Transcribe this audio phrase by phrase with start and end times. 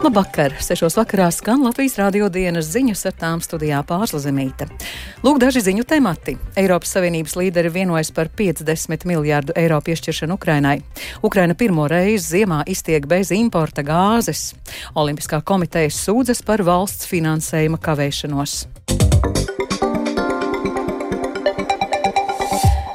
[0.00, 0.54] Labvakar!
[0.64, 4.64] Sešos vakarā skan Latvijas rādio dienas ziņas ar tām studijā pārslazemīta.
[5.20, 6.38] Lūk, daži ziņu temati.
[6.56, 10.78] Eiropas Savienības līderi vienojas par 50 miljārdu eiro piešķiršanu Ukrainai.
[11.20, 14.54] Ukraina pirmo reizi ziemā iztiek bez importa gāzes.
[14.96, 18.62] Olimpiskā komiteja sūdzas par valsts finansējuma kavēšanos.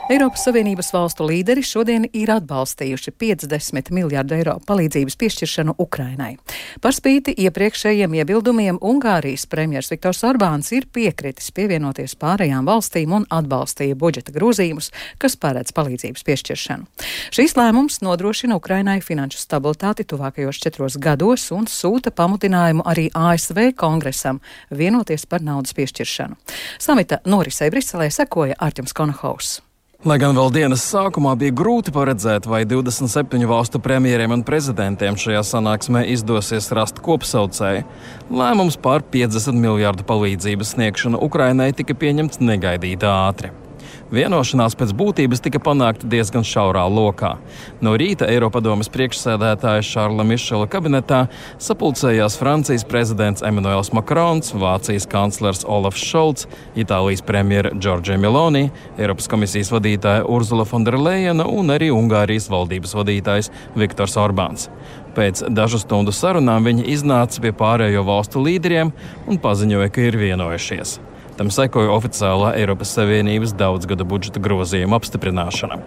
[0.05, 6.35] Eiropas Savienības valstu līderi šodien ir atbalstījuši 50 miljārdu eiro palīdzības piešķiršanu Ukrainai.
[6.83, 13.97] Par spīti iepriekšējiem iebildumiem Ungārijas premjers Viktors Orbāns ir piekritis pievienoties pārējām valstīm un atbalstīja
[13.97, 16.85] budžeta grozījumus, kas paredz palīdzības piešķiršanu.
[17.33, 24.37] Šīs lēmums nodrošina Ukrainai finanšu stabilitāti tuvākajos četros gados un sūta pamudinājumu arī ASV kongresam
[24.69, 26.37] vienoties par naudas piešķiršanu.
[26.77, 29.64] Samita norisei Briselē sekoja Arķems Konahaus.
[30.05, 35.41] Lai gan vēl dienas sākumā bija grūti paredzēt, vai 27 valstu premjeriem un prezidentiem šajā
[35.49, 37.81] sanāksmē izdosies rast kopsaucēju,
[38.29, 43.49] lēmums par 50 miljārdu palīdzības sniegšanu Ukrainai tika pieņemts negaidīti ātri.
[44.13, 47.31] Vienošanās pēc būtības tika panākta diezgan šaurā lokā.
[47.81, 51.23] No rīta Eiropadomas priekšsēdētāja Šārla Mišela kabinetā
[51.57, 56.45] sapulcējās Francijas prezidents Emmanuels Macrons, Vācijas kanclers Olafs Šolts,
[56.77, 58.67] Itālijas premjera Giorgia Meloni,
[58.99, 64.69] Eiropas komisijas vadītāja Urzula Fonderleina un arī Ungārijas valdības vadītājs Viktors Orbāns.
[65.17, 68.93] Pēc dažu stundu sarunām viņi iznāca pie pārējo valstu līderiem
[69.25, 70.99] un paziņoja, ka ir vienojušies.
[71.35, 75.81] Tam sekoja oficiālā Eiropas Savienības daudzgada budžeta grozījuma apstiprināšana.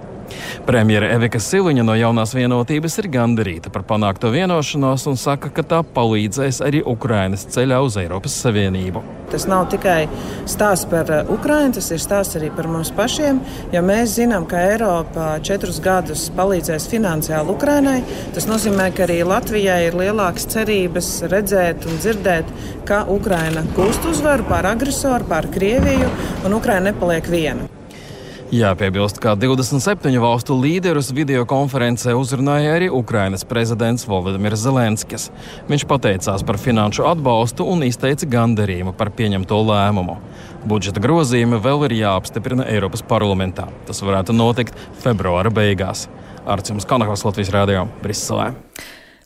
[0.66, 5.84] Premjera Evika Siliņa no jaunās vienotības ir gandarīta par panākto vienošanos un saka, ka tā
[5.94, 9.04] palīdzēs arī Ukrainas ceļā uz Eiropas Savienību.
[9.28, 10.06] Tas nav tikai
[10.48, 13.42] stāsts par uh, Ukrajinu, tas ir stāsts arī par mums pašiem.
[13.74, 17.98] Ja mēs zinām, ka Eiropa četrus gadus palīdzēs finansiāli Ukrainai,
[18.36, 22.54] tas nozīmē, ka arī Latvijai ir lielākas cerības redzēt un dzirdēt,
[22.88, 26.08] ka Ukraina gūst uzvaru pār agresoru, pār Krieviju,
[26.48, 27.77] un Ukraina nepaliek viena.
[28.48, 35.26] Jāpiebilst, ka 27 valstu līderus video konferencē uzrunāja arī Ukrainas prezidents Volodimirs Zelenskis.
[35.68, 40.16] Viņš pateicās par finanšu atbalstu un izteica gandarījumu par pieņemto lēmumu.
[40.64, 43.68] Budžeta grozījumi vēl ir jāapstiprina Eiropas parlamentā.
[43.84, 46.06] Tas varētu notikt februāra beigās.
[46.48, 48.54] Arcīms Kanahos Latvijas Rādio Briselē.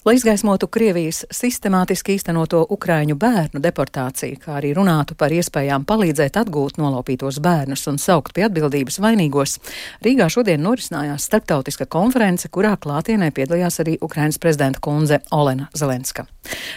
[0.04, 6.80] Lai izgaismotu Krievijas sistemātiski īstenoto ukraiņu bērnu deportāciju, kā arī runātu par iespējām palīdzēt atgūt
[6.82, 9.60] nolaupītos bērnus un saukt pie atbildības vainīgos,
[10.02, 16.26] Rīgā šodien norisinājās starptautiska konference, kurā klātienē piedalījās arī Ukrainas prezidenta kundze Olena Zelenska.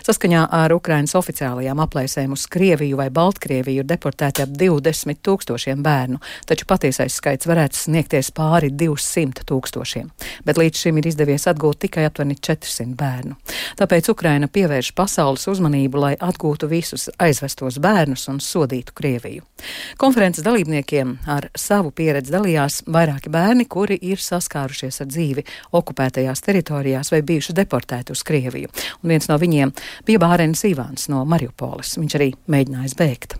[0.05, 6.21] Saskaņā ar Ukrainas oficiālajām aplēsēm uz Krieviju vai Baltkrieviju ir deportēti ap 20 tūkstošiem bērnu,
[6.45, 10.13] taču patiesais skaits varētu sniegties pāri 200 tūkstošiem,
[10.45, 13.36] bet līdz šim ir izdevies atgūt tikai aptuveni 400 bērnu bērnu.
[13.78, 19.46] Tāpēc Ukraina pievērš pasaules uzmanību, lai atgūtu visus aizvestos bērnus un sodītu Krieviju.
[20.00, 25.46] Konferences dalībniekiem ar savu pieredzi dalījās vairāki bērni, kuri ir saskārušies ar dzīvi
[25.80, 28.72] okupētajās teritorijās vai bijuši deportēti uz Krieviju.
[29.02, 29.74] Un viens no viņiem
[30.06, 31.96] bija Bārens Ivāns no Mariupoles.
[32.00, 33.36] Viņš arī mēģinājis bēgt.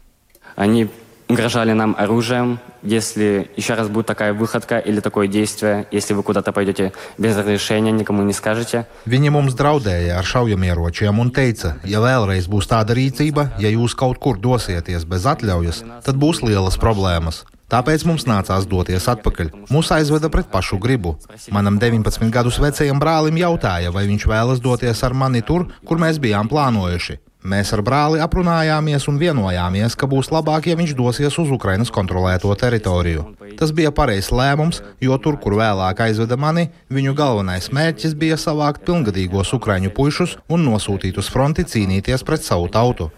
[0.56, 0.88] Они
[1.30, 6.52] угрожали нам оружием, если еще раз будет такая выходка или такое действие, если вы куда-то
[6.52, 8.86] пойдете без разрешения, никому не скажете.
[9.06, 14.18] Viņi mums draudēja ar šaujamieročiem un teica, ja vēlreiz būs tāda rīcība, ja jūs kaut
[14.18, 17.44] kur dosieties bez atļaujas, tad būs lielas problēmas.
[17.70, 19.52] Tāpēc mums nācās doties atpakaļ.
[19.70, 21.14] Mūs aizveda pret pašu gribu.
[21.54, 26.18] Manam 19 gadus vecajam brālim jautāja, vai viņš vēlas doties ar mani tur, kur mēs
[26.18, 27.20] bijām plānojuši.
[27.45, 32.49] Mēs ar brāli aprunājāmies un vienojāmies, ka būs labāk, ja viņš dosies uz Ukrainas kontrolēto
[32.57, 33.27] teritoriju.
[33.59, 38.81] Tas bija pareizs lēmums, jo tur, kur vēlāk aizveda mani, viņu galvenais mērķis bija savākt
[38.89, 43.11] pilngadīgos ukraiņu puišus un nosūtīt uz fronti cīnīties pret savu tautu.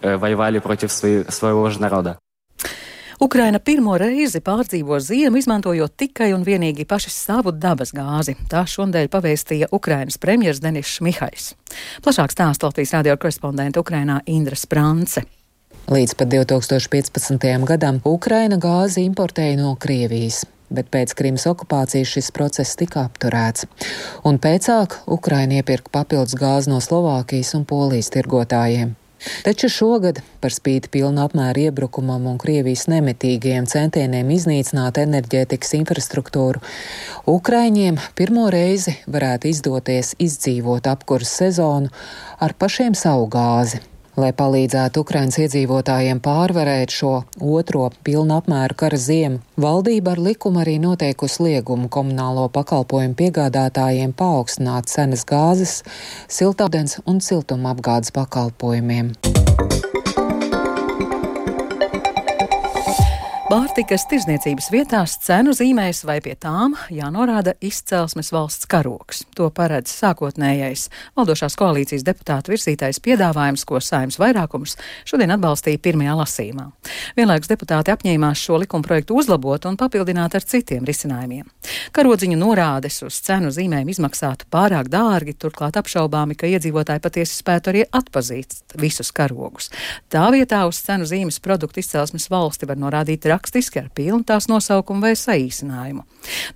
[3.20, 8.36] Ukraina pirmo reizi pārdzīvo ziemu, izmantojot tikai un vienīgi paši savu dabas gāzi.
[8.50, 11.48] Tā šodien pavēstīja Ukrainas premjerministrs Denis Šmihais.
[12.04, 15.24] Plašāk stāsta Latvijas radio korespondente Ukrainā Indra Sprance.
[15.90, 17.48] Līdz pat 2015.
[17.66, 23.64] gadam Ukraina gāzi importēja no Krievijas bet pēc Krimas okupācijas šis process tika apturēts.
[24.28, 28.92] Un pēcāk Ukraina iepirka papildus gāzi no Slovākijas un Polijas tirgotājiem.
[29.42, 36.62] Taču šogad, par spīti pilna apmēra iebrukumam un Krievijas nemitīgajiem centieniem iznīcināt enerģētikas infrastruktūru,
[37.28, 41.94] Ukraiņiem pirmo reizi varētu izdoties izdzīvot apkursu sezonu
[42.38, 43.82] ar pašiem savu gāzi.
[44.18, 50.74] Lai palīdzētu Ukrainas iedzīvotājiem pārvarēt šo otro pilnu apmēru kara ziemu, valdība ar likumu arī
[50.82, 55.84] noteikusi liegumu komunālo pakalpojumu piegādātājiem paaugstināt cenas gāzes,
[56.26, 59.14] siltādens un siltuma apgādes pakalpojumiem.
[63.48, 69.22] Pārtikas tirzniecības vietās cenu zīmēs vai pie tām jānorāda izcelsmes valsts karoks.
[69.38, 70.82] To paredz sākotnējais
[71.16, 74.76] valdošās koalīcijas deputātu virsītais piedāvājums, ko saimnes vairākums
[75.08, 76.66] šodien atbalstīja pirmajā lasīmā.
[77.16, 81.48] Vienlaikus deputāti apņēmās šo likuma projektu uzlabot un papildināt ar citiem risinājumiem.
[81.96, 87.88] Karodziņu norādes uz cenu zīmēm izmaksātu pārāk dārgi, turklāt apšaubāmi, ka iedzīvotāji patiesi spētu arī
[87.88, 89.72] atpazīt visus karogus.
[90.12, 95.06] Tā vietā uz cenu zīmes produktu izcelsmes valsti var norādīt rakstiski ar pilnu tās nosaukumu
[95.06, 96.04] vai saīsinājumu.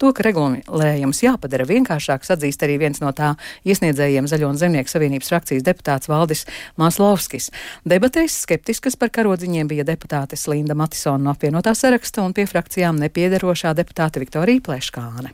[0.03, 3.33] To, ka regulējums jāpadara vienkāršāks, atzīst arī viens no tā
[3.65, 6.45] iesniedzējiem Zaļo un Zemnieku savienības frakcijas deputāts Valdis
[6.81, 7.53] Māslovskis.
[7.89, 13.77] Debatēs skeptiskas par karodziņiem bija deputātes Linda Matisona no apvienotā saraksta un pie frakcijām nepiedarošā
[13.79, 15.33] deputāte Viktorija Pleškāne.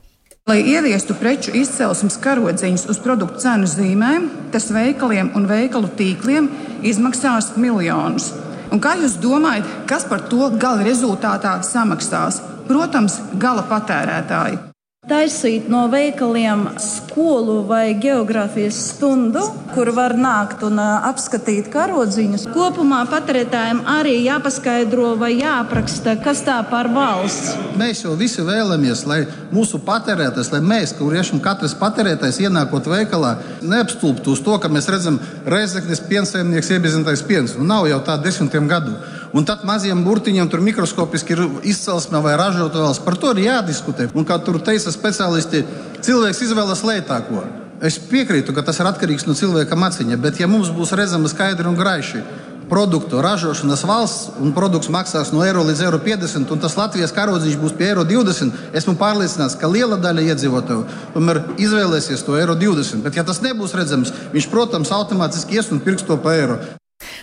[0.49, 6.49] Lai ieviestu preču izcelsmes karodziņus uz produktu cenu zīmēm, tas veikaliem un veikalu tīkliem
[6.89, 8.31] izmaksās miljonus.
[8.69, 12.43] Un kā jūs domājat, kas par to gala rezultātā samaksās?
[12.69, 14.68] Protams, gala patērētāji
[15.09, 19.41] taisīt no veikaliem skolu vai geogrāfijas stundu,
[19.73, 22.47] kur var nākt un apskatīt karodziņus.
[22.53, 27.55] Kopumā patērētājiem arī jāpaskaidro vai jāapraksta, kas tā par valsts.
[27.81, 29.23] Mēs jau visi vēlamies, lai
[29.55, 35.21] mūsu patērētājs, lai mēs, kuriem katrs patērētājs ienākot veikalā, neapstulbtu uz to, ka mēs redzam
[35.49, 37.57] reizeknes piensaimnieks iepazīstinājis piens.
[37.57, 38.97] Un nav jau tā desmitiem gadu.
[39.37, 43.03] Un tad maziem burtiņiem tur mikroskopiski ir izcelsme vai ražotājs.
[43.05, 44.09] Par to ir jādiskutē.
[44.17, 45.65] Un kā tur teica speciālisti,
[46.05, 47.45] cilvēks izvēlas lētāko.
[47.85, 51.69] Es piekrītu, ka tas ir atkarīgs no cilvēka maciņa, bet ja mums būs redzama skaidri
[51.71, 52.25] un graiši
[52.69, 57.57] produktu ražošanas valsts un produkts maksās no eiro līdz eiro 50, un tas Latvijas karodziņš
[57.61, 60.83] būs pie eiro 20, esmu pārliecināts, ka liela daļa iedzīvotāju
[61.15, 63.05] tomēr izvēlēsies to eiro 20.
[63.07, 66.61] Bet, ja tas nebūs redzams, viņš, protams, automātiski ies un pirks to pa eiro.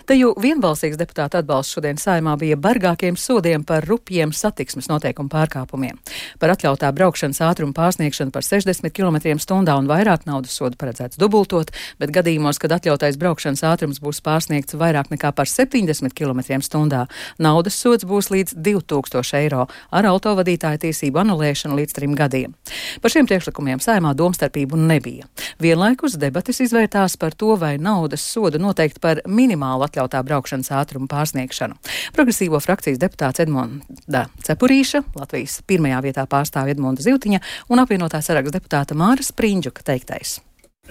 [0.05, 5.95] Te jau vienbalsīgs deputāta atbalsts šodien saimā bija bargākiem sodiem par rupjiem satiksmes noteikumu pārkāpumiem.
[6.37, 12.13] Par atļautā braukšanas ātrumu pārsniegšanu par 60 km/h un vairāk naudas sodu paredzēts dubultot, bet
[12.13, 17.01] gadījumos, kad atļautais braukšanas ātrums būs pārsniegts vairāk nekā par 70 km/h,
[17.41, 22.53] naudas sods būs līdz 2000 eiro ar autovadītāja tiesību anulēšanu līdz trim gadiem.
[23.01, 25.25] Par šiem priekšlikumiem saimā domstarpību nebija.
[25.57, 31.07] Vienlaikus debatas izvērtās par to, vai naudas sodu noteikt par minimālu atļautu atļautā braukšanas ātruma
[31.11, 31.77] pārsniegšanu.
[32.15, 38.97] Progresīvo frakcijas deputāts Edmonda Cepurīša, Latvijas pirmajā vietā pārstāv Edmonda Ziltiņa un apvienotā saraksta deputāta
[38.97, 40.39] Māra Sprindžuka teiktais.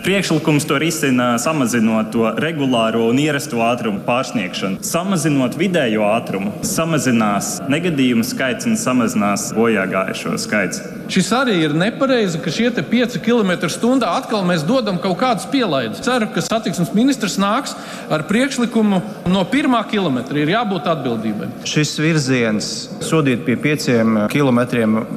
[0.02, 4.82] Priekšlikums to risina samazinot to regulāro un ierasto ātrumu pārsniegšanu.
[4.82, 10.82] Samazinot vidējo ātrumu, samazinās negadījumu skaits un samazinās bojā gājušo skaits.
[11.14, 16.02] Šis arī ir nepareizi, ka šie 5 km/h atkal mēs dodam kaut kādus pielaidus.
[16.02, 17.76] Ceru, ka satiksmes ministrs nāks
[18.11, 19.00] ar priekšlikumu
[19.31, 20.19] no 1 km.
[20.35, 21.50] Ir jābūt atbildībai.
[21.70, 22.70] Šis virziens
[23.05, 24.61] sodīt pie 5 km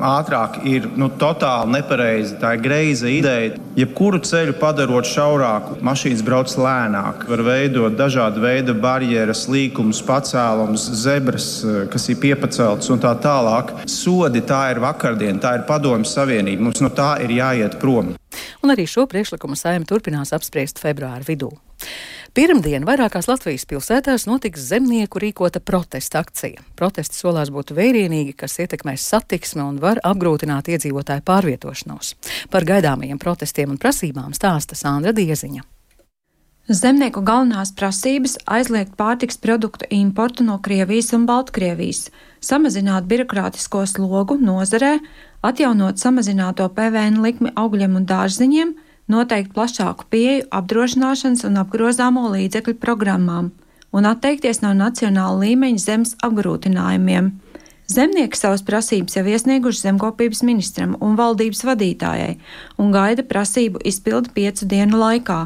[0.06, 2.38] ātrāk ir nu, totāli nepareizi.
[2.38, 3.58] Tā ir greiza ideja.
[3.78, 7.24] Jebkuru ceļu padarot šaurāku, mašīnas brauc lēnāk.
[7.32, 13.72] Var veidot dažādu veidu barjeras, līkumus, pacēlumus, zebras, eh, kas ir piepaceltas un tā tālāk.
[13.88, 16.68] Sodi tā ir vakardiena, tā ir padomju savienība.
[16.68, 18.16] Mums no tā ir jāiet prom.
[18.64, 21.54] Un arī šo priekšlikumu saima turpinās apspriest februāra vidū.
[22.38, 26.62] Pirmdien vairākās Latvijas pilsētās notiks zemnieku rīkota protesta akcija.
[26.78, 32.12] Protesti solās būt vērienīgi, kas ietekmēs satiksmi un var apgrūtināt iedzīvotāju pārvietošanos.
[32.54, 35.66] Par gaidāmajiem protestiem un prasībām stāsta Sandra Dieziņa.
[36.70, 45.00] Zemnieku galvenās prasības- aizliegt pārtiks produktu importu no Krievijas un Baltkrievijas, samazināt birokrātisko slogu nozarē,
[45.42, 48.76] atjaunot samazināto PVN likmi augļiem un dārziņiem,
[49.12, 53.52] noteikt plašāku pieeju apdrošināšanas un apgrozāmo līdzekļu programmām
[53.96, 57.32] un atteikties no nacionāla līmeņa zemes apgrūtinājumiem.
[57.88, 62.34] Zemnieki savas prasības jau iesnieguši zemkopības ministram un valdības vadītājai
[62.84, 65.46] un gaida prasību izpildi piecu dienu laikā.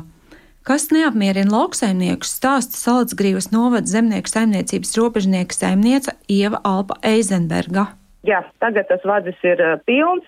[0.65, 7.87] Kas neapmierina lauksaimniekus, stāsta Salacgrīvas novada zemnieku saimniecības robežnieka saimniece Ieva Alpa Eizenberga.
[8.25, 10.25] Jā, tagad tas vadis ir uh, pilns.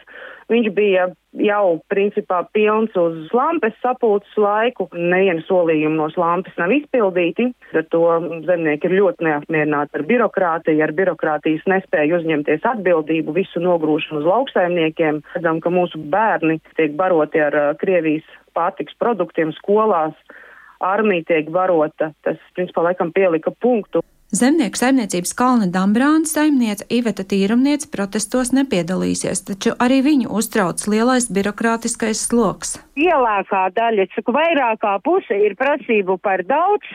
[0.53, 1.07] Viņš bija
[1.41, 4.85] jau principā pilns uz lampes sapulces laiku.
[4.93, 7.49] Neviena solījuma no lampes nav izpildīti.
[7.73, 8.03] Ar to
[8.45, 15.23] zemnieki ir ļoti neapmierināti ar birokrātiju, ar birokrātijas nespēju uzņemties atbildību, visu nogrūšanu uz lauksaimniekiem.
[15.33, 20.13] Redzam, ka mūsu bērni tiek baroti ar uh, Krievijas pārtiks produktiem skolās
[20.83, 22.11] armija tiek barota.
[22.25, 24.03] Tas, principā, laikam pielika punktu.
[24.33, 32.23] Zemnieku saimniecības kalna Dambrāna saimniece Iveta Tīrumniece protestos nepiedalīsies, taču arī viņu uztrauc lielais birokrātiskais
[32.31, 32.79] sloks.
[32.93, 36.85] Lielākā daļa, cik vairākā puse ir prasību par daudz,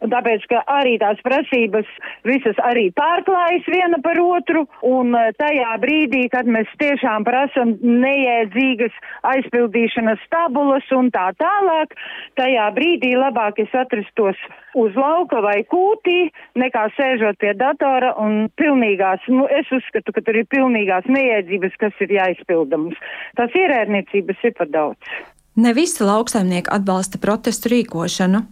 [0.00, 1.90] tāpēc, ka arī tās prasības
[2.24, 8.96] visas arī pārklājas viena par otru, un eh, tajā brīdī, kad mēs tiešām prasam neiedzīgas
[9.34, 11.92] aizpildīšanas tabulas un tā tālāk,
[12.40, 14.40] tajā brīdī labāk es atrastos
[14.74, 20.40] uz lauka vai kūtī, nekā sēžot pie datora un pilnīgās, nu, es uzskatu, ka tur
[20.40, 22.98] ir pilnīgās neiedzības, kas ir jāizpilda mums.
[23.38, 25.14] Tās ierēdniecības ir par daudz.
[25.54, 28.42] Ne visi lauksaimnieki atbalsta protestu rīkošanu.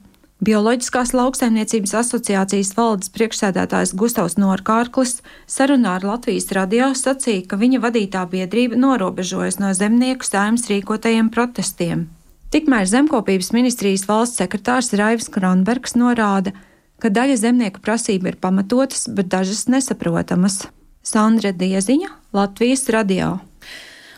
[0.43, 8.25] Bioloģiskās lauksaimniecības asociācijas valdes priekšsēdētājs Gustavs Norkārklis sarunā ar Latvijas radio sacīja, ka viņa vadītā
[8.31, 12.09] biedrība norobežojas no zemnieku saimnes rīkotajiem protestiem.
[12.55, 16.55] Tikmēr zemkopības ministrijas valsts sekretārs Raivs Kronbergs norāda,
[17.03, 20.65] ka daļa zemnieku prasība ir pamatotas, bet dažas nesaprotamas.
[21.03, 23.41] Sandra Dieziņa, Latvijas radio.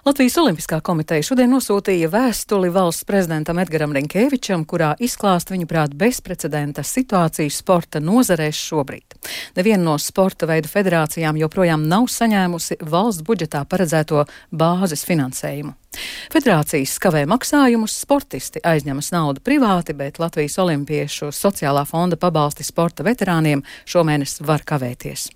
[0.04, 7.48] Latvijas Olimpiskā komiteja šodien nosūtīja vēstuli valsts prezidentam Edgaram Rinkēvičam, kurā izklāst viņuprāt bezprecedenta situāciju
[7.48, 9.16] sporta nozarēs šobrīd.
[9.56, 15.72] Neviena no sporta veidu federācijām joprojām nav saņēmusi valsts budžetā paredzēto bāzes finansējumu.
[16.32, 23.62] Federācijas skavē maksājumus, sportisti aizņemas naudu privāti, bet Latvijas Olimpiešu sociālā fonda pabalsti sporta veterāniem
[23.86, 25.28] šomēnes var kavēties.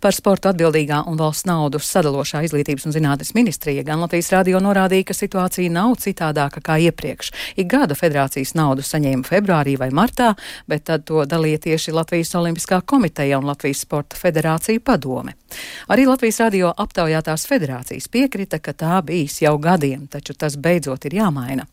[0.00, 5.10] Par sportu atbildīgā un valsts naudu sadalošā izglītības un zinātnes ministrija gan Latvijas radio norādīja,
[5.10, 7.32] ka situācija nav citādāka kā iepriekš.
[7.60, 10.34] Ik gada federācijas naudu saņēma februārī vai martā,
[10.70, 15.34] bet tad to dalīja tieši Latvijas Olimpiskā komiteja un Latvijas Sporta federācija padome.
[15.88, 21.04] Arī Latvijas radio aptaujātās federācijas piekrita, ka tā bijis jau gadiem gadiem, taču tas beidzot
[21.04, 21.66] ir jāmaina.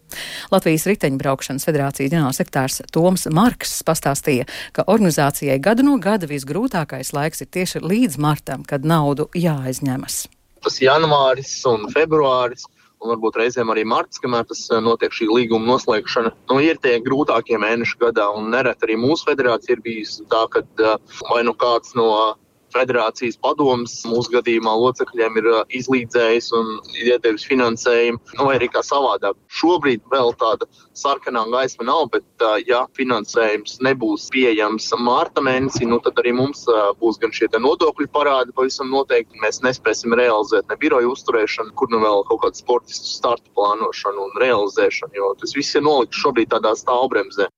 [0.51, 7.48] Latvijas riteņbraukšanas federācijas ģenerālsekretārs Toms Marks pastāstīja, ka organizācijai gadu no gada visgrūtākais laiks ir
[7.48, 10.27] tieši līdz martam, kad naudu jāaizņemas.
[10.65, 12.65] Tas janvāris un februāris
[13.03, 16.32] un varbūt reizēm arī marts, kamēr tas eh, notiek šī līguma noslēgšana.
[16.50, 20.63] Nu, ir tie grūtākie mēneši gadā, un nereti arī mūsu federācija ir bijusi tā, ka
[20.63, 20.96] eh,
[21.29, 22.08] vai nu kāds no
[22.75, 28.84] federācijas padomus mūsu gadījumā locekļiem ir uh, izlīdzējis un iedevis finansējumu, nu, vai arī kā
[28.86, 29.38] savādāk.
[29.55, 30.67] Šobrīd vēl tāda
[30.98, 36.65] sarkanā gaisma nav, bet, uh, ja finansējums nebūs pieejams mārta mēnesī, nu, tad arī mums
[36.72, 39.39] uh, būs gan šie nodokļu parādi pavisam noteikti.
[39.44, 44.39] Mēs nespēsim realizēt ne biroju uzturēšanu, kur nu vēl kaut kādu sportistu startu plānošanu un
[44.41, 47.50] realizēšanu, jo tas viss ir nolikts šobrīd tādā stāvbremzē.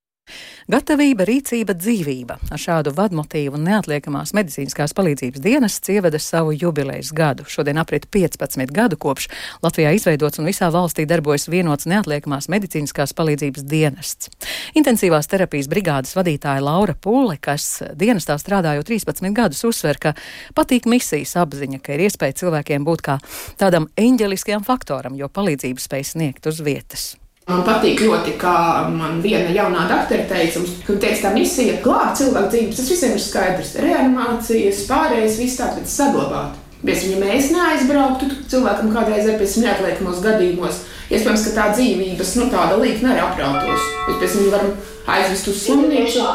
[0.68, 2.34] Gatavība, rīcība, dzīvība.
[2.52, 7.46] Ar šādu vadmotīvu neatliekamās medicīniskās palīdzības dienests ieveda savu jubilejas gadu.
[7.48, 9.30] Šodien aprit 15 gadu kopš
[9.64, 14.28] Latvijā izveidots un visā valstī darbojas vienots neatliekamās medicīniskās palīdzības dienests.
[14.76, 20.12] Intensīvās terapijas brigādes vadītāja Laura Pūle, kas dienestā strādājot 13 gadus, uzsver, ka
[20.52, 23.16] patīk misijas apziņa, ka ir iespēja cilvēkiem būt kā
[23.56, 27.14] tādam eņģeliskajam faktoram, jo palīdzību spēj sniegt uz vietas.
[27.48, 28.54] Man patīk ļoti, kā
[28.92, 32.76] man viena jaunā doktora teica, ka teiks, tā misija glābt cilvēku dzīvības.
[32.76, 33.70] Tas visiem ir skaidrs.
[33.80, 36.58] Reanimācijas, pārējais, viss tāds, bet saglabāt.
[36.84, 42.46] Bet, ja mēs neaizbrauktu, cilvēkam kādreiz ir pēc neatliekamos gadījumos, iespējams, ka tā dzīvības nu,
[42.52, 43.88] tāda līnija aprautos.
[44.04, 44.74] Bet pēc tam varam
[45.16, 46.26] aizvest uz slimnīcu.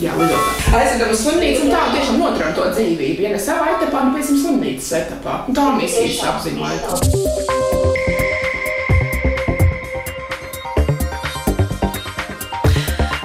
[0.00, 0.52] Jā, lidotā.
[0.78, 3.26] Aizvedam uz slimnīcu un tā tiešām notram to dzīvību.
[3.26, 5.40] Ja ne savā etapā, tad pēc tam slimnīcas etapā.
[5.50, 7.59] Un tā misijas apziņā.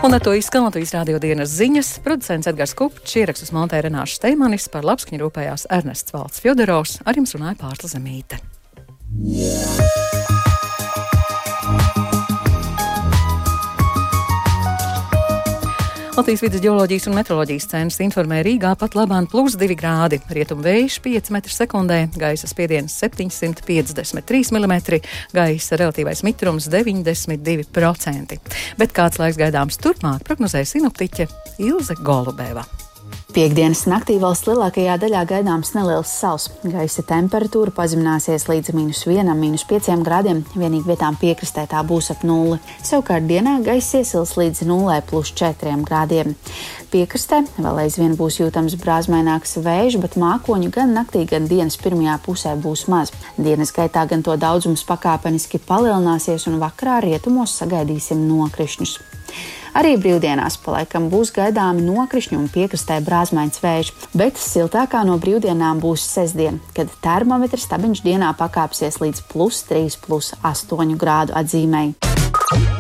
[0.06, 1.88] Un ar to izskan Latvijas rādio dienas ziņas.
[2.06, 7.34] Producents Edgars Kupčs, ierakstus montē Renāša Steimanis, par labskaņu rūpējās Ernests Valds Fjodorovs, ar jums
[7.34, 8.38] runāja Pārta Zemīte.
[9.26, 10.15] Yeah.
[16.16, 20.96] Latvijas vidus geoloģijas un meteoroloģijas centrs informē Rīgā pat labāk plus 2 grādi, rietumu vējš
[21.04, 24.78] 5 m2, gaisa spiediens 753 mm,
[25.36, 28.40] gaisa relatīvais mitrums 92%.
[28.80, 31.28] Bet kāds laiks gaidāms turpmāk, prognozēja sinoptiķe
[31.68, 32.64] Ilze Golubēva.
[33.36, 36.46] Piektdienas naktī valsts lielākajā daļā gaidāms neliels sals.
[36.64, 42.62] Gaisa temperatūra pazemināsies līdz minus 1,5 grādiem, vienīgi vietām piekrastē tā būs ap nulli.
[42.80, 46.32] Savukārt dienā gaisa iesils līdz 0,4 grādiem.
[46.94, 52.56] Piekrastē vēl aizvien būs jūtams brāzmaināks vējš, bet mākoņu gan naktī, gan dienas pirmajā pusē
[52.56, 53.12] būs maz.
[53.36, 58.96] Dienas gaitā gan to daudzums pakāpeniski palielināsies un vakarā rietumos sagaidīsim nokrišņus.
[59.76, 66.06] Arī brīvdienās palaikam būs gaidāmi nokrišņi un piekrastē brāzmains vējš, bet siltākā no brīvdienām būs
[66.14, 72.75] sestdien, kad termometrs stabiņš dienā pakāpsies līdz plus 3, plus 8 grādu atzīmēji.